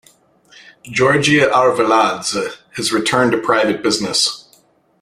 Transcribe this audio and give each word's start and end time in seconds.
Giorgi 0.83 1.41
Arveladze 1.47 2.55
has 2.73 2.91
returned 2.91 3.33
to 3.33 3.37
private 3.37 3.83
business. 3.83 4.47